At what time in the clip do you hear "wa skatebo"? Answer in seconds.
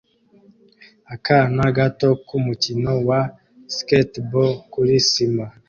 3.09-4.43